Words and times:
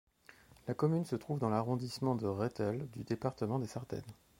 La 0.67 0.73
commune 0.73 1.05
se 1.05 1.15
trouve 1.15 1.37
dans 1.37 1.51
l'arrondissement 1.51 2.15
de 2.15 2.25
Rethel 2.25 2.89
du 2.89 3.03
département 3.03 3.59
des 3.59 3.77
Ardennes. 3.77 4.15